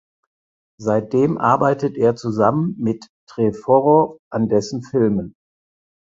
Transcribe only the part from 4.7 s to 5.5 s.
Filmen.